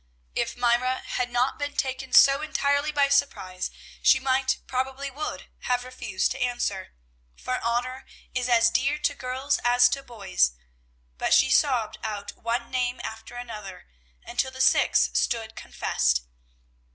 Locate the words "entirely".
2.41-2.91